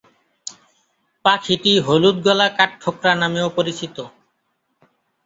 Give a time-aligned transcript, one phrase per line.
[1.25, 3.97] পাখিটি হলুদ-গলা কাঠঠোকরা নামেও পরিচিত।